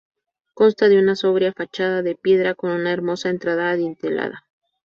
[0.55, 4.43] Consta de una sobria fachada de piedra con una hermosa entrada adintelada.